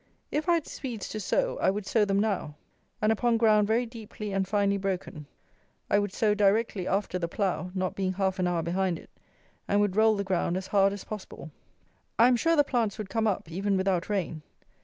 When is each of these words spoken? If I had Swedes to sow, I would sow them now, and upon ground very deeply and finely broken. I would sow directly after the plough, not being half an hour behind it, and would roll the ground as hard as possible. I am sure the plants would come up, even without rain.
If 0.31 0.49
I 0.49 0.55
had 0.55 0.65
Swedes 0.65 1.07
to 1.09 1.19
sow, 1.19 1.59
I 1.61 1.69
would 1.69 1.85
sow 1.85 2.05
them 2.05 2.19
now, 2.19 2.55
and 3.03 3.11
upon 3.11 3.37
ground 3.37 3.67
very 3.67 3.85
deeply 3.85 4.31
and 4.33 4.47
finely 4.47 4.77
broken. 4.77 5.27
I 5.91 5.99
would 5.99 6.11
sow 6.11 6.33
directly 6.33 6.87
after 6.87 7.19
the 7.19 7.27
plough, 7.27 7.69
not 7.75 7.93
being 7.93 8.13
half 8.13 8.39
an 8.39 8.47
hour 8.47 8.63
behind 8.63 8.97
it, 8.97 9.11
and 9.67 9.79
would 9.79 9.95
roll 9.95 10.15
the 10.15 10.23
ground 10.23 10.57
as 10.57 10.65
hard 10.65 10.91
as 10.91 11.03
possible. 11.03 11.51
I 12.17 12.27
am 12.27 12.35
sure 12.35 12.55
the 12.55 12.63
plants 12.63 12.97
would 12.97 13.11
come 13.11 13.27
up, 13.27 13.51
even 13.51 13.77
without 13.77 14.09
rain. 14.09 14.41